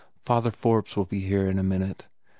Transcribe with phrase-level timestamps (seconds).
[0.25, 2.07] "Father Forbes will be here in a minute.